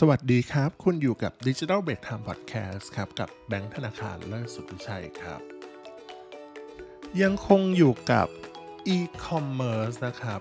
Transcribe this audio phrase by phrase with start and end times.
[0.00, 5.40] สวัสดีครับ คุณอยู่กับ Digital Break Time Podcast ครับ กับแบงค์ธนาคารเลิศสุทธิชัยครับ
[7.22, 8.28] ยังคงอยู่กับ
[8.96, 10.40] e-commerce นะครับ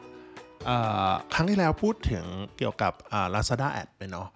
[1.33, 2.25] ครั้งที่แล้วพูดถึง
[2.57, 2.93] เกี่ยวกับ
[3.33, 4.27] Lazada Ad ไปเนาะ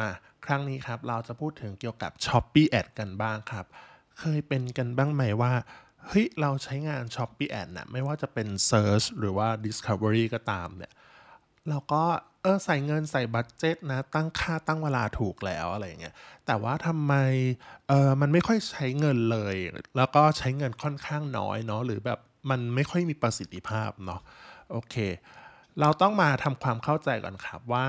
[0.00, 0.10] มา
[0.46, 3.66] ครั้งนี้ครับ เราจะพูดถึงเกี่ยวกับ Shopee Ad กันบ้างครับ
[4.18, 5.52] เคยเป็นกันบ้างไหมว่า
[6.06, 10.92] เฮ้ยเราใช้งาน Shopee Ad นะไม่ว่าจะเป็น Search หรือว่า Discovery ก็ตามเนี่ย
[11.68, 12.02] เราก็
[12.42, 16.14] เออใส่เงินใส่บัตเจ็ตนะตั้งค่าตั้งเวลาถูกแล้วอะไรเงี้ย
[16.46, 17.14] แต่ว่าทำไม
[17.88, 19.56] เออมันไม่ค่อยใช้เงินเลย
[19.96, 22.18] แล้วก็ใช้เงินค่อนข้างน้อยเนาะหรือแบบ
[22.50, 24.20] มันไม่ค่อยมีประสิทธิภาพเนาะ
[24.70, 24.94] โอเค
[25.80, 27.86] เราต้องมาทำความเข้าใจก่อนครับว่า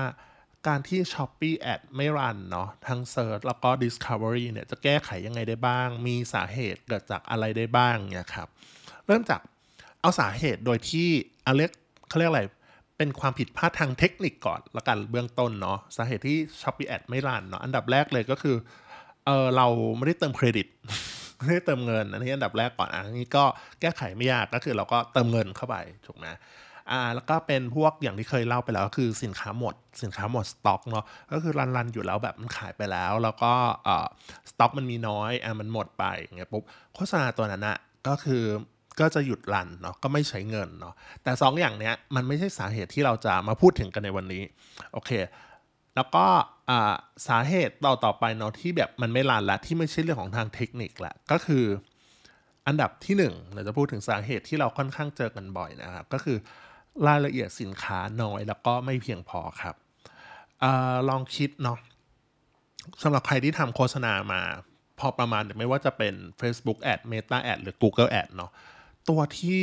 [0.66, 8.48] การที่ Shopee Ad ไม่รันเนาะทั้ง Search แล้วก็ Discovery เนี่ยจะแก้ไขยังไงได้บ้าง มีสาเหตุเกิดจากอะไรได้บ้างเนี่ยครับ
[9.06, 9.40] เริ่มจาก
[10.00, 11.08] เอาสาเหตุโดยที่
[11.46, 11.70] อเล็ก
[12.08, 12.42] เขาเรียกอะไร
[12.98, 18.56] เป็นความผิดพลาดทางเทคนิคก่อนละกันเบื้องต้นเนาะสาเหตุที่ Shopee Ad ไม่รันเนาะอันดับแรกเลยก็คือ
[19.26, 19.66] เออเรา
[19.96, 20.66] ไม่ได้เติมเครดิต
[21.44, 23.44] ไม่ได้เติมเงิน อันนี้อันดับแรกก่อนอันนี้ก็
[23.80, 26.26] แก้ไขไม่ยากก็คือเราก็เติมเงินเข้าไปถูกไหม
[26.90, 33.52] อ่าแล้วก็เป็นพวกอย่างที่เคยเล่าไปแล้วก็คือสินค้าหมด สินค้าหมดสต็อกเนาะก็คือรันรันอยู่แล้วแบบมันขายไปแล้ว แล้วก็
[33.86, 34.06] อ่า
[34.50, 36.62] สต็อกมันมีน้อยอ่ามันหมดไปอย่างเงี้ยปุ๊บ
[36.94, 37.78] โฆษณาตัวนั้นอะ
[38.08, 38.44] ก็คือ
[39.00, 44.42] ก็จะหยุดรันเนาะก็ไม่ใช้เงินเนาะแต่ 2ออย่างเนี้ยมันไม่ใช่สาเหตุที่เราจะมาพูดถึงกันในวันนี้
[44.92, 45.10] โอเค
[45.96, 46.26] แล้วก็
[47.28, 51.64] สาเหตุต่อต่อไปเนาะที่แบบมันไม่รันละที่ไม่ใช่เรื่องของทางเทคนิคละก็คือ
[52.66, 56.36] อันดับที่ 1 เราจะพูดถึงสาเหตุที่เราค่อนข้างเจอกันบ่อยนะครับ ก็คือ
[57.06, 59.74] รายละเอียดสินค้าน้อยแล้วก็ไม่เพียงพอครับ
[60.62, 60.66] อ
[61.08, 61.78] ลองคิดเนาะ
[63.02, 64.40] สำหรับใครที่ทำโฆษณามา
[64.98, 68.50] พอประมาณไม่ว่าจะเป็น Facebook Ad Meta Ad หรือ Google Ad เนาะ
[69.08, 69.60] ตัวที่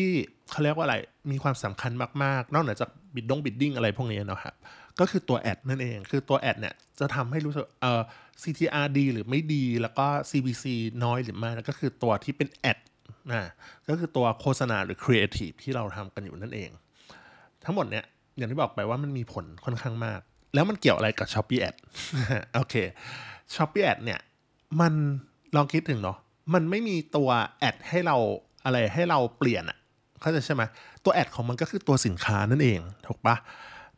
[0.51, 0.95] เขาเรียกว่าอะไร
[1.31, 1.91] มีความสำคัญ
[2.23, 4.55] มาก ๆ นอกเหนือจากบิดดง bidding อะไรพวกนี้นะครับ
[4.99, 8.01] ก็คือตัว ad นั่นเอง คือตัว ad เนี่ยจะทำให้รู้สึกเอ่อ
[8.43, 10.65] CTR ดีหรือไม่ดี แล้วก็ CPC
[11.03, 12.77] น้อยหรือไม่ก็คือตัวที่เป็น ad
[13.31, 13.51] นะ
[13.89, 16.69] ก็คือตัวโฆษณาหรือครีเอทีฟที่เราทำกันอยู่นั่นเอง
[17.63, 18.05] ทั้งหมดเนี่ย
[18.37, 20.19] อย่างที่บอกไปว่ามันมีผลค่อนข้างมาก
[20.53, 21.75] แล้วมันเกี่ยวอะไรกับ Shopee Ad
[22.55, 22.75] โอเค
[23.53, 24.19] Shopee Ad เนี่ย
[24.81, 24.93] มัน
[25.55, 26.17] ลองคิดถึงเนาะ
[26.53, 28.17] มันไม่มีตัวแอดให้เรา
[28.65, 29.77] อะไรให้เราเปลี่ยนอะ
[30.21, 30.63] เข้าใจใช่ไหม
[31.03, 33.35] ตัวแอดของมันก็คือตัวสินค้านั่นเองถูกปะ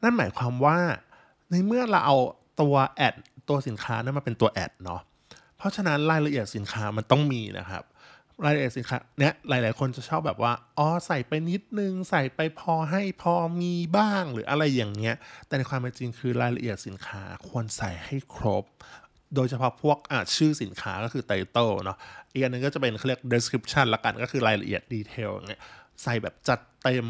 [0.01, 0.78] นั่นหมายความว่า
[1.51, 2.17] ในเมื่อเราเอา
[2.61, 3.13] ตัวแอด
[3.50, 5.01] ตัวสินค้านั้นมาเป็นตัวแอดเนาะ
[5.57, 7.83] เพราะฉะนั้นรายละเอียดสินค้ามันต้องมีนะครับ
[8.45, 15.16] รายละเอียดสินค้าเนี้ยหลาย ๆ คนจะชอบแบบว่าอ๋อใส่ไปนิดนึง ใส่ไปพอให้พอมีบ้างหรืออะไรอย่างเงี้ย
[15.47, 18.66] แต่ในความเป็นจริงคือรายละเอียดสินค้าควรใส่ให้ครบ
[19.35, 21.97] โดยเฉพาะพวกอ่าชื่อสินค้าก็คือ title เนาะ
[22.31, 25.61] อีกอันนึงก็จะเป็นเรียก description ละกันก็คือรายละเอียด detail เงี้ย
[26.03, 27.05] ใส่แบบจัดเต็ม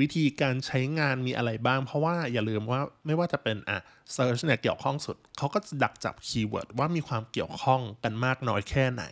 [0.00, 3.78] วิธีการใช้งานมีอะไรบ้าง เพราะว่าอย่าลืมว่าไม่ว่าจะเป็นอะ
[4.16, 9.04] search เนี่ยเกี่ยวข้องสุด เขาก็ดักจับ keyword ว่ามีความเกี่ยวข้องกันมากน้อยแค่ไหน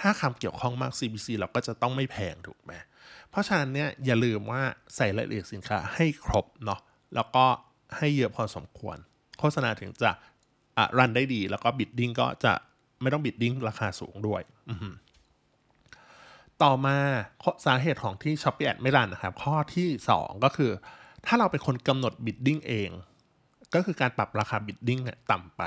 [0.00, 2.72] ถ้าคำเกี่ยวข้องมาก CPC เราก็จะต้องไม่แพงถูกไหม
[3.30, 4.62] เพราะฉะนั้นเนี่ยอย่าลืมว่า
[4.96, 6.80] ใส่รายละเอียดสินค้าให้ครบเนาะ
[7.14, 7.44] แล้วก็
[7.96, 8.96] ให้เยอะพอสมควร
[9.38, 10.10] โฆษณาถึงจะ
[10.98, 12.52] run ได้ดี แล้วก็ bidding ก็จะ
[13.02, 14.42] ไม่ต้อง bidding ราคาสูงด้วย
[16.62, 16.96] ต่อมา
[17.66, 20.70] สาเหตุของที่ Shopee Ad ไม่ run นะครับ ข้อที่ 2 ก็คือ
[21.26, 22.90] ถ้าเราเป็นคนกำหนด bidding เอง
[23.74, 25.62] ก็คือการปรับราคา bidding ต่ำไป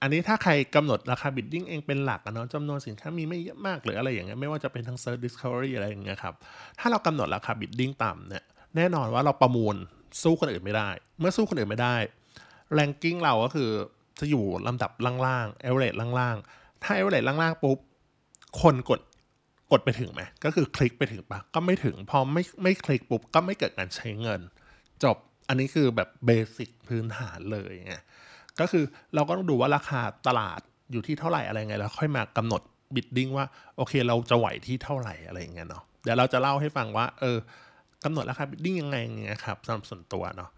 [0.00, 6.34] อันนี้ถ้าใครกำหนดราคา bidding เองเป็นหลักนะจำนวนสินค้ามีไม่เยอะมากหรืออะไรอย่างเงี้ยไม่ว่าจะเป็นทั้ง Search Discovery อะไรอย่างเงี้ยครับ
[6.78, 8.44] ถ้าเรากำหนดราคา bidding ต่ำเนี่ย
[8.76, 9.76] แน่นอนว่าเราประมูล
[10.22, 11.96] สู้คนอื่นไม่ได้ เมื่อสู้คนอื่นไม่ได้
[12.74, 13.70] ranking เราก็คือ
[14.20, 14.90] จะอยู่ลำดับ
[15.26, 17.78] ล่างๆเอเวอเรสล่างๆ ถ้าเอเวอเรสล่างๆปุ๊บ
[18.62, 19.00] คนกด
[19.72, 24.40] กดไปถึงไหมก็คือคลิกไปถึงปะก็ไม่ถึง พอไม่ไม่คลิกปุ๊บ ก็ไม่เกิดการใช้เงิน
[25.04, 25.16] จบ
[25.48, 27.94] อันนี้คือแบบ basic พื้นฐานเลยไง
[28.60, 28.84] ก็คือ
[29.14, 30.60] เราก็ต้องดูว่าราคาตลาด
[30.92, 32.62] อยู่ที่เท่าไหร่อะไรไง แล้วค่อยมากำหนด
[32.94, 33.46] bidding ว่า
[33.76, 37.38] โอเคเราจะไหวที่เท่าไหร่อะไรเงี้ยเนาะเดี๋ยวเราจะเล่าให้ฟังว่า เออ
[38.04, 40.50] กำหนดราคา bidding ยังไงเงี้ยครับสำหรับส่วนตัวเนาะ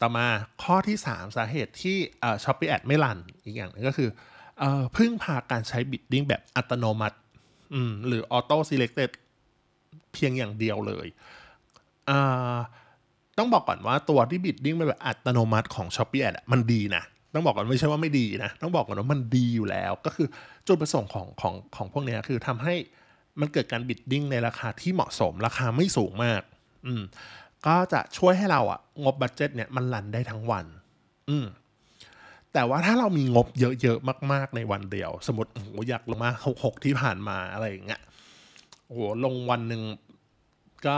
[0.00, 0.26] ต่อมา
[0.62, 1.96] ข้อที่ 3 สาเหตุที่
[2.44, 4.08] Shopee Ad ไม่ run อีกอย่างนึงก็คือ
[4.58, 4.64] เอ
[4.96, 7.18] พึ่งพาการใช้ bidding แบบอัตโนมัติ
[8.06, 9.10] หรือ Auto Selected
[10.12, 11.06] เพียงอย่างเดียวเลย
[13.38, 17.02] ต้องบอกก่อนว่าตัวที่ bidding แบบอัตโนมัติของ Shopee Ad มันดีนะ
[17.34, 20.26] ต้องบอกก่อนไม่ใช่ว่าไม่ดีนะ ต้องบอกก่อนว่ามันดีอยู่แล้ว ก็คือ
[20.66, 22.74] จุดประสงค์ของของของพวกนี้คือทำให้
[23.40, 26.42] มันเกิดการ bidding ในราคาที่เหมาะสมราคาไม่สูงมาก
[26.86, 27.02] อืม
[27.66, 30.66] ก็จะช่วยให้เราอะงบ budget เนี่ยมัน run ได้ทั้งวัน
[31.30, 31.46] อืม
[32.52, 33.48] แต่ว่าถ้าเรามีงบ
[33.82, 38.00] เยอะๆมาก ๆ ในวันเดียว สมมติโอ้โหอยากลงมาหกหกที่ผ่านมาอะไรอย่างเงี้ย
[38.86, 39.82] โอ้โหลงวันหนึ่ง
[40.86, 40.96] ก็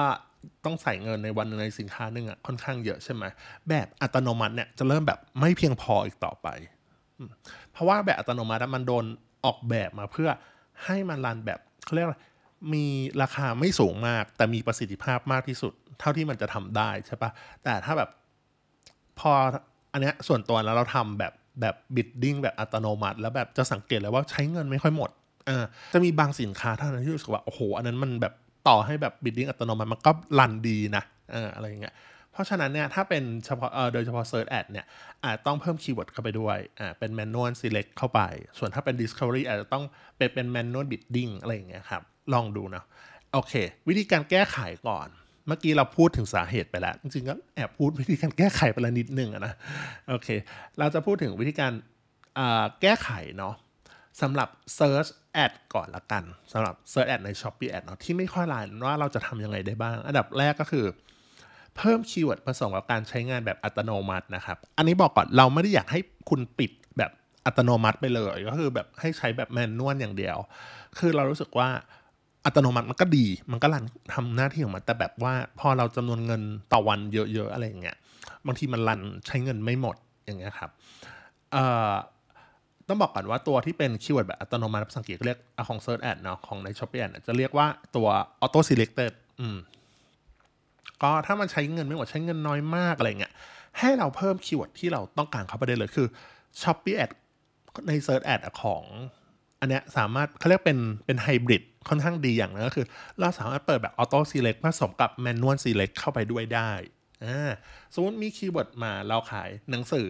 [0.64, 3.24] ต้องใส่เงินในวันนึงในสินค้าหนึ่งอะค่อนข้างเยอะใช่ไหม
[3.68, 6.48] แบบอัตโนมัติเนี่ยจะเริ่มแบบไม่เพียงพออีกต่อไป
[7.72, 9.04] เพราะว่าแบบอัตโนมัติมันโดน
[9.44, 10.28] ออกแบบมาเพื่อ
[10.84, 12.08] ให้มัน run แบบเขาเรียก
[12.74, 12.84] มี
[13.22, 17.30] ราคาไม่สูงมาก แต่มีประสิทธิภาพมากที่สุด เท่าที่มันจะทำได้ใช่ปะ
[17.64, 18.10] แต่ถ้าแบบ
[19.18, 19.32] พอ
[19.92, 25.10] อันเนี้ยส่วนตัวแล้วเราทำแบบแบบ bidding แบบอัตโนมัติ แล้วแบบจะสังเกตเลยว่าใช้เงินไม่ค่อยหมด
[25.48, 25.64] อ่า
[25.94, 28.34] จะมีบางสินค้าเท่านั้นที่รู้สึกว่าโอ้โหอันนั้นมันแบบ
[28.68, 31.02] ต่อให้แบบ bidding อัตโนมัติมันก็รันดีนะ
[31.32, 31.94] เอออะไรอย่างเงี้ย
[32.32, 34.86] เพราะฉะนั้นเนี่ยถ้าเป็นเฉพาะเออโดยเฉพาะ Search Ad เนี่ย
[35.24, 38.20] อาจต้องเพิ่มคีย์เวิร์ดเข้าไปด้วยอ่าเป็น Manual Select เข้าไป
[38.58, 39.84] ส่วนถ้าเป็น Discovery อาจจะต้อง
[40.16, 42.02] เป็นเป็น Manual Bidding อะไรอย่างเงี้ยครับ
[42.32, 42.82] ลองดูนะ
[43.32, 43.54] โอเค
[43.88, 44.58] วิธีการแก้ไข
[44.88, 45.08] ก่อน
[45.46, 49.54] เมื่อกี้เราพูดถึงสาเหตุไปแล้ว จริงๆก็แอบพูดวิธีการแก้ไขไปแล้วนิดนึงนะ
[50.08, 50.28] โอเค
[50.78, 51.72] เราจะพูดถึงวิธีการ
[52.82, 53.54] แก้ไขเนาะ
[54.20, 54.48] สำหรับ
[54.78, 55.10] Search
[55.44, 60.84] Ad ก่อนละกันสำหรับ Search Ad ใน Shopee Ad เนาะที่ไม่ค่อย run ว่าเราจะทำยังไงได้บ้าง อันดับแรกก็คือ
[61.76, 66.00] เพิ่ม keyword ผสมกับการใช้งานแบบอัตโนมัตินะครับ อันนี้บอกก่อนเราไม่ได้อยากให้
[66.30, 67.10] คุณปิดแบบ
[67.46, 70.36] อัตโนมัติไปเลย ก็คือแบบให้ใช้แบบ manual อย่างเดียว
[70.98, 71.68] คือเรารู้สึกว่า
[72.44, 73.84] อัตโนมัติมันก็ดี มันก็ run
[74.14, 76.42] ทำหน้าที่ของมัน แต่แบบว่าพอเราจำนวนเงิน
[76.72, 77.96] ต่อวันเยอะๆอะไรอย่างเงี้ย
[78.46, 80.70] บางทีมัน run ใช้เงินไม่หมดอย่างเงี้ยครับ
[81.52, 81.92] เอ่อ
[82.88, 87.66] ต้องบอกก่อนว่าตัวที่เป็น keyword แบบอัตโนมัติภาษาอังกฤษเรียกของ Search Ad เนาะของใน Shopee Ad จะเรียกว่า
[87.96, 88.08] ตัว
[88.44, 89.56] Auto Selected อืม
[91.02, 93.32] ก็ถ้ามันใช้เงินไม่หมดใช้เงินน้อยมากอะไรเงี้ย
[93.78, 96.06] ให้เราเพิ่ม keyword ที่เราต้องการเข้าไปได้เลยคือ
[96.60, 97.10] Shopee Ad
[97.88, 98.82] ใน Search Ad ของ
[99.62, 102.86] อันเนี้ยสามารถเขาเรียกเป็นเป็นไฮบริดค่อนข้างดีอย่างนึงก็คือ
[103.20, 106.70] เราสามารถเปิดแบบ Auto Select ผสมกับ Manual Select เข้าไปด้วยได้
[107.24, 107.50] อ่า
[107.94, 110.08] สมมติมี keyword มาเราขายหนังสือ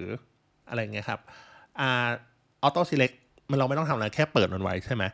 [0.69, 1.21] อะไรเงี้ยครับ
[1.81, 2.09] อ่า
[2.67, 3.15] Auto Select
[3.51, 5.05] มันเราไม่ต้องทำอะไรแค่เปิดมันไว้ใช่ไหม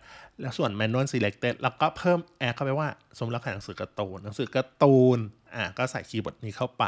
[0.41, 5.19] แล้วส่วน Manual Selected แล้วก็เพิ่ม add เข้าไปว่า สมมติเราขายหนังสือการ์ตูนหนังสือการ์ตูน
[5.55, 6.85] อ่าก็ใส่ keyword นี้เข้าไป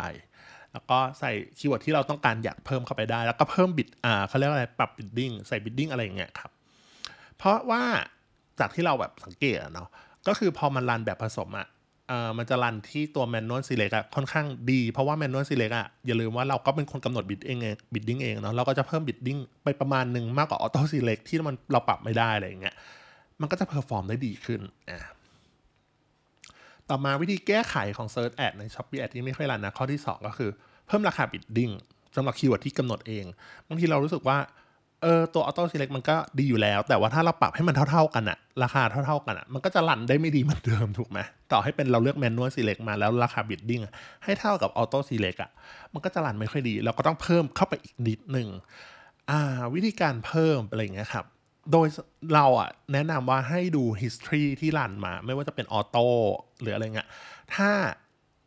[0.73, 6.51] แล้วก็ใส่ keyword ที่เราต้องการอยากเพิ่มเข้าไปได้ แล้วก็เพิ่ม bid อ่าเขาเรียกว่าอะไรปรับ bidding ใส่ bidding อะไรอย่างเงี้ยครับ
[7.41, 7.83] เพราะว่า
[8.61, 9.89] จากที่เราแบบสังเกตเนาะ
[10.29, 11.67] ก็คือพอมันรันแบบผสมอะ
[12.09, 17.59] เอ่อมันจะรันที่ตัว Manual Select อะค่อนข้างดี เพราะว่า Manual Select อะอย่าลืมว่าเราก็เป็นคนกำหนด bid เอง
[17.95, 22.75] bidding เองเนาะเราก็จะเพิ่ม bidding ไปประมาณหนึ่งมากกว่า Auto Select ที่มันเราปรับไม่ได้อะไรอย่างเงี้ย
[23.41, 24.61] มันก็จะ perform ได้ดีขึ้น
[24.91, 25.01] อ่า
[26.89, 30.51] ต่อมาวิธีแก้ไขของ Search Ad ใน Shopee Ad ที่ไม่ค่อยรันนะข้อที่ 2 ก็คือ
[30.87, 31.71] เพิ่มราคา bidding
[32.17, 33.25] สำหรับ keyword ที่กำหนดเอง
[33.69, 34.39] บางทีเรารู้สึกว่า
[35.03, 41.19] เออตัว Auto Select มันก็ดีอยู่แล้ว แต่ว่าถ้าเราปรับให้มันเท่าๆกันอะราคาเท่าๆกันอะมันก็จะรันได้ไม่ดีเหมือนเดิมถูกไหม
[41.53, 43.81] ต่อให้เป็นเราเลือก Manual Select มาแล้วราคา bidding
[44.25, 45.51] ให้เท่ากับ Auto Select อะ
[45.95, 48.49] มันก็จะรันไม่ค่อยดี เราก็ต้องเพิ่มเข้าไปอีกนิดหนึ่ง
[49.31, 51.25] อ่าวิธีการเพิ่มอะไรอย่างเงี้ยครับ
[51.73, 51.87] โดย
[52.35, 56.07] เราอะแนะนำว่าให้ดู history ที่รันมา ไม่ว่าจะเป็น auto
[56.61, 57.09] หรืออะไรเงี้ย
[57.55, 57.71] ถ้า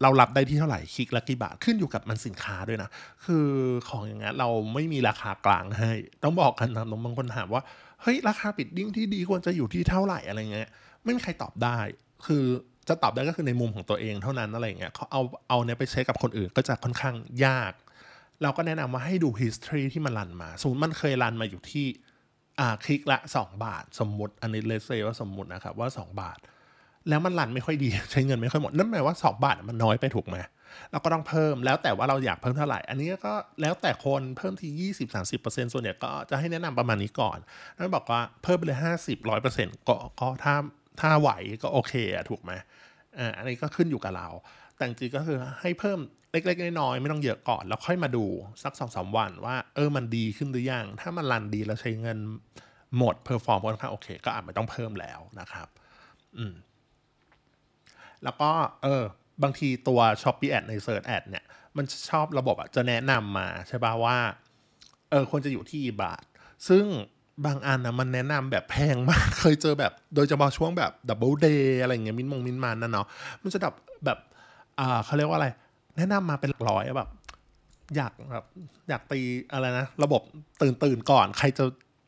[0.03, 2.89] เรารับได้ที่เท่าไหร่คลิกละกี่บาทขึ้นอยู่กับมันสินค้าด้วยนะ
[3.25, 3.47] คือ
[3.89, 5.91] ของอย่างเงี้ยเราไม่มีราคากลางให้
[6.23, 7.61] ต้องบอกกันนะบางคนถามว่า
[8.01, 10.69] เฮ้ยราคา bidding ที่ดีควรจะอยู่ที่เท่าไหร่อะไรเงี้ย
[11.03, 11.77] ไม่มีใครตอบได้
[12.25, 12.43] คือ
[12.87, 17.15] จะตอบได้ก็คือในมุมของตัวเองเท่านั้นอะไรเงี้ยเขาเอาเอาเนี้ยไปใช้กับคนอื่นก็จะค่อนข้าง
[17.45, 17.73] ยาก
[18.41, 21.85] เราก็แนะนำว่าให้ดู history ที่มันรันมาสมมติมันเคยรันมาอยู่ที่
[22.59, 26.37] อ่าคลิกละ 2 บาท สมมติอันนี้เลเซว่าสมมตินะครับว่า 2 บาท
[27.09, 30.37] แล้วมันรันไม่ค่อยดีใช้เงินไม่ค่อยหมด นั่นหมายว่า2บาทมันน้อยไปถูกไหม
[30.91, 34.91] เราก็ต้องเพิ่มแล้วแต่ว่าเราอยากเพิ่มเท่าไหร่ อันนี้ก็แล้วแต่คนเพิ่มที่
[35.33, 37.37] 20-30%ส่วนใหญ่ก็จะให้แนะนำประมาณนี้ก่อน
[37.77, 40.55] นั่นบอกว่าเพิ่มไปเลย 50 100 ก็ก็ถ้า
[40.99, 41.29] ถ้าไหว
[41.63, 42.51] ก็โอเคอะถูกไหม
[43.17, 44.27] อ่าอันนี้ก็ขึ้นอยู่กับเรา
[44.75, 45.99] แต่จริงก็คือให้เพิ่ม
[46.31, 48.25] เล็กๆน้อยๆไม่ต้องเยอะก่อน แล้วค่อยมาดู
[48.63, 52.17] สักสองสามวันว่าเออมันดีขึ้นหรือยัง ถ้ามันรันดีแล้วใช้เงิน
[52.97, 55.67] หมด perform ค่อนข้างโอเค ก็อาจไม่ต้องเพิ่มแล้วนะครับ
[56.37, 56.53] อืม
[58.23, 58.49] แล้วก็
[58.83, 59.03] เออ
[59.43, 61.43] บางทีตัว Shopee Ad ใน Search Ad เนี่ย
[61.77, 64.17] มันชอบระบบอะจะแนะนำมาใช่ป่าว่า
[65.09, 66.23] เออควรจะอยู่ที่บาท
[66.67, 66.85] ซึ่ง
[67.45, 73.07] บางอันนะมันแนะนำแบบแพงมาก เคยเจอแบบ โดยเฉพาะช่วงแบบ Double Day อะไรเงี้ยมินมงมินมันนั่นเนาะ
[73.41, 73.73] มันจะแบบ
[74.05, 74.19] แบบ
[74.79, 75.47] อ่าเขาเรียกว่าอะไร
[75.97, 77.09] แนะนำมาเป็นหลักร้อยแบบ
[77.95, 78.45] อยากแบบ
[78.89, 79.19] อยากตี
[79.51, 80.21] อะไรนะ ระบบ
[80.61, 81.63] ตื่นตื่นก่อน ใครจะ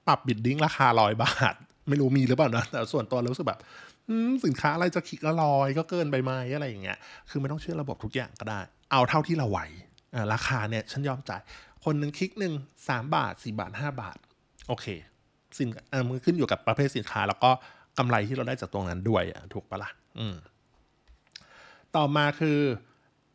[0.07, 1.55] ปรับ bidding ราคาร้อยบาท
[1.89, 3.59] ไม่รู้มีหรือเปล่านะแต่ส่วนตัวรู้สึกแบบ
[4.45, 6.97] สินค้าอะไรจะคลิกละร้อยก็เกินไปไหมอะไรอย่างเงี้ย
[7.29, 8.59] คือไม่ต้องเชื่อระบบทุกอย่างก็ได้
[8.91, 9.59] เอาเท่าที่เราไหว
[10.33, 11.41] ราคาเนี่ยฉันยอมจ่าย
[11.85, 12.53] คนหนึ่งคลิกหนึ่ง
[12.89, 14.17] สามบาทสี่บาทห้าบาท
[14.67, 14.85] โอเค
[15.57, 15.69] สิน
[16.07, 17.51] มันขึ้นอยู่กับประเภทสินค้า แล้วก็
[17.97, 20.35] กำไรที่เราได้จากตรงนั้นด้วยถูกปะละ่ะอืม
[21.95, 22.59] ต่อมาคือ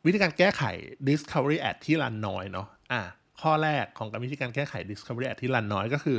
[0.07, 0.63] วิธีการแก้ไข
[1.09, 3.03] discovery ad ที่รันน้อยเนาะอะ
[3.41, 6.19] ข้อแรกของการวิธีการแก้ไข discovery ad ที่รันน้อยก็คือ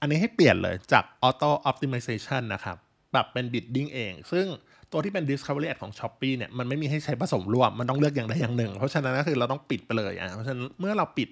[0.00, 2.76] อันนี้ให้เปลี่ยนเลยจาก auto optimization นะครับ
[3.12, 4.46] แบบเป็น bidding เอง ซึ่ง
[4.92, 11.28] ตัวที่เป็น discovery ad ของ Shopee เนี่ยมันไม่มีให้ใช้ผสมร่วม มันต้องเลือกอย่างใดอย่างหนึ่ง เพราะฉะนั้นก็คือเราต้องปิดไปเลยอะเพราะฉะนั้นเมื่อเราปิด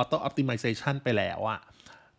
[0.00, 1.60] auto optimization ไปแล้วอะ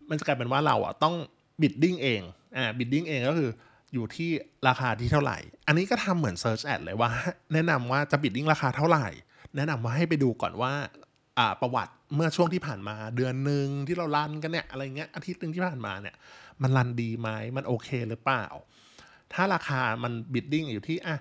[0.10, 1.16] มันจะกลายเป็นว่าเราอะต้อง
[1.62, 2.22] bidding เอง
[2.58, 3.50] อ่า bidding เองก็คือ
[3.94, 4.30] อยู่ที่
[4.68, 5.38] ราคาที่เท่าไหร่
[5.68, 7.10] อันนี้ก็ทำเหมือน Search Ad เลยว่า
[7.54, 9.08] แนะนำว่าจะ bidding ราคาเท่าไหร่
[9.56, 10.74] แนะนำว่าให้ไปดูก่อนว่า
[11.38, 16.16] อ่าประวัติเมื่อช่วงที่ผ่านมาเดือนหนึ่งที่เรารันกันเนี่ยอะไรเงี้ยอาทิตย์หนึ่งที่ผ่านมาเนี่ย
[16.64, 18.46] มันรันดีไหมมันโอเคหรือเปล่า
[19.34, 21.16] ถ้าราคามัน bidding อยู่ที่อะ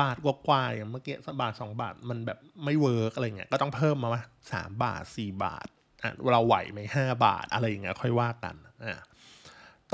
[0.00, 4.22] บาทกว่าๆอย่างเมื่อกี้บาทสองบาทมันแบบไม่ work อะไรเงี้ยก็ต้องเพิ่มมาว่า
[4.52, 5.66] สามบาทสี่บาท
[6.02, 9.00] อะเราไหวไหมห้าบาทอะไรอย่างเงี้ยค่อยว่ากันอะ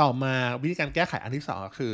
[0.01, 1.93] ต่อมาวิธีการแก้ไขอันที่สองคือ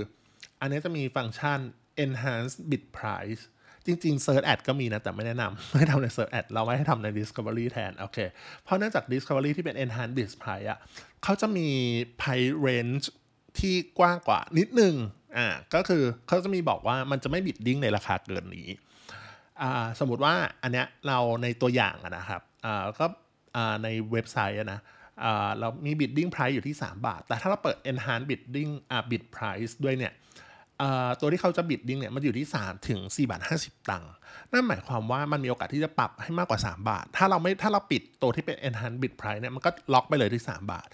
[0.61, 1.61] อันนี้จะมีฟังก์ชัน
[2.05, 3.43] enhance bid price
[3.89, 8.19] จริงๆ Search Ad ก็มีนะ แต่ไม่แนะนำไม่ทำใน Search Ad เราไม่ให้ทำใน Discovery แทน โอเค
[8.65, 10.79] เพราะเนื่องจาก Discovery ที่เป็น enhance bid price อะ
[11.25, 11.69] เขาจะมี
[12.21, 13.05] price range
[13.59, 14.95] ที่กว้างกว่านิดนึง
[15.37, 18.69] อ่าก็คือเขาจะมีบอกว่ามันจะไม่บิดดิ้งในราคาเกินนี้
[19.63, 23.07] อ่าสมมติว่าอันเนี้ยเราในตัวอย่างอะนะครับอ่าก็
[23.57, 24.81] อ่าในเว็บไซต์นะ
[25.25, 30.13] อ่าเรามี bidding price อยู่ที่ 3 บาท แต่ถ้าเราเปิด enhance bidding อ่า bid price ด้วยเนี่ย
[31.21, 34.13] ตัวที่เขาจะ bidding เนี่ยมันอยู่ที่ 3 ถึง 4 บาท 50 ตังค์
[34.53, 40.89] นั่นหมายความว่ามันมีโอกาสที่จะปรับให้มากกว่า 3 บาท ถ้าเราไม่ถ้าเราปิดตัวที่เป็น enhanced bid price เนี่ยมันก็ล็อกไปเลยที่ 3 บาท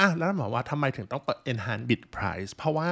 [0.00, 2.90] อะแล้วหมายว่าทำไมถึงต้องเปิด enhanced bid price เพราะว่า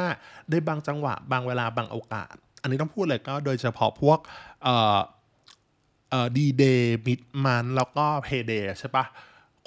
[0.51, 4.19] ในบางจังหวะบางเวลาบางโอกาส อันนี้ต้องพูดเลยก็โดยเฉพาะพวก
[4.63, 4.99] เอ่อ
[6.11, 9.05] เอ่อดีเดย์มิดมันแล้วก็เพย์เดย์ใช่ปะ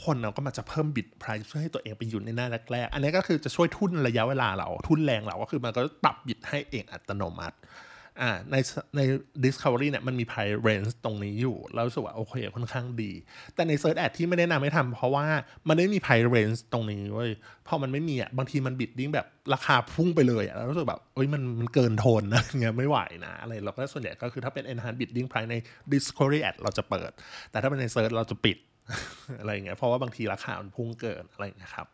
[0.04, 7.58] คนเราก็มาจะเพิ่มบิด price เพื่อให้ตัวเองไปอยู่ในหน้าแรกๆ อันนี้ก็คือจะช่วยทุนระยะเวลาเรา ทุนแรงเราก็คือมันก็ปรับบิดให้เองอัตโนมัติ
[8.22, 8.56] อ่าใน
[8.96, 9.02] ใน
[9.46, 13.12] Discovery เนี่ยมันมี price range ตรงนี้อยู่แล้วรู้สึกว่าโอเคค่อนข้างดี
[13.56, 15.26] แต่ใน Search Ad ที่ไม่แนะนำให้ทำเพราะว่า
[15.68, 17.30] มันไม่มี price range ตรงนี้เว้ย
[17.68, 25.56] พอมันไม่มีอะบางทีมันบิดดิ้งแบบราคาพุ่งไปเลยอะแล้วรู้สึกแบบเอ้ยมันมันเกินโทนนะเงี้ยไม่ไหวนะอะไรเราก็ส่วนใหญ่ก็คือถ้าเป็น enhanced bidding price ใน
[25.94, 27.12] Discovery Ad เราจะเปิด
[27.52, 28.58] แต่ถ้าเป็นใน Search เราจะปิด
[29.40, 31.88] อะไรเงี้ยเพราะว่าบางทีราคามันพุ่งเกินอะไรเงี้ยครับ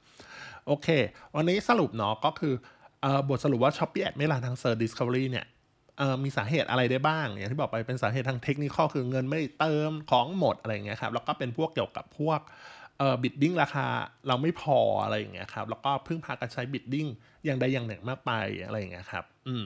[0.68, 0.88] โอเค
[1.36, 2.54] วันนี้สรุปเนาะก็คือ
[3.04, 5.46] อบทสรุปว่า Shopee Ad ไม่รันทาง Search Discovery เนี่ย
[5.98, 12.40] เอ่อมีสาเหตุอะไรได้บ้างอย่างที่บอกไปเป็นสาเหตุทางเทคนิคคือเงินไม่เติมของหมดอะไรเงี้ยครับแล้วก็เป็นพวกเกี่ยวกับพวก
[13.24, 13.86] bidding ราคา
[14.28, 17.08] เราไม่พออะไรอย่างเงี้ยครับแล้วก็พึ่งพาการใช้ bidding
[17.46, 18.32] อย่างใดอย่างหนึ่งมากไป
[18.66, 19.64] อะไรอย่างเงี้ยครับอืม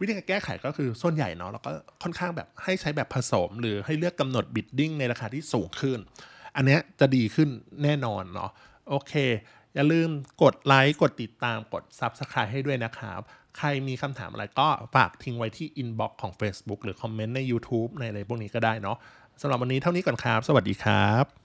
[0.00, 1.70] วิธีการแก้ไขก็คือส่วนใหญ่เนาะแล้วก็
[2.02, 5.98] ค่อนข้างแบบให้ใช้แบบผสม หรือให้เลือกกำหนด bidding ในราคาที่สูงขึ้น
[6.56, 7.48] อันเนี้ยจะดีขึ้น
[7.82, 8.50] แน่นอนเนาะ
[8.88, 9.12] โอเค
[9.74, 10.08] อย่าลืม
[10.42, 13.20] กดไลค์กดติดตามกด Subscribe ให้ด้วยนะครับ
[13.58, 18.96] ใครมีคำถามอะไรก็ฝากทิ้งไว้ที่ Inbox ของ Facebook หรือคอมเมนต์ใน YouTube ในอะไรพวกนี้ก็ได้เนาะ
[19.40, 21.39] สำหรับวันนี้เท่านี้ก่อนครับ สวัสดีครับ